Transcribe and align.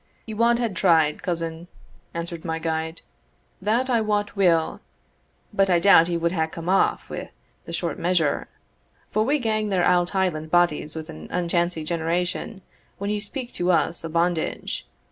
"Ye 0.25 0.33
wad 0.33 0.57
hae 0.57 0.69
tried, 0.69 1.21
cousin," 1.21 1.67
answered 2.11 2.43
my 2.43 2.57
guide, 2.57 3.03
"that 3.61 3.87
I 3.87 4.01
wot 4.01 4.35
weel; 4.35 4.79
but 5.53 5.69
I 5.69 5.77
doubt 5.77 6.09
ye 6.09 6.17
wad 6.17 6.31
hae 6.31 6.47
come 6.47 6.69
aff 6.69 7.07
wi' 7.07 7.29
the 7.65 7.71
short 7.71 7.99
measure; 7.99 8.47
for 9.11 9.21
we 9.21 9.37
gang 9.37 9.69
there 9.69 9.83
out 9.83 10.09
Hieland 10.09 10.49
bodies 10.49 10.97
are 10.97 11.01
an 11.07 11.27
unchancy 11.29 11.83
generation 11.85 12.63
when 12.97 13.11
you 13.11 13.21
speak 13.21 13.53
to 13.53 13.69
us 13.71 14.03
o' 14.03 14.09
bondage. 14.09 14.87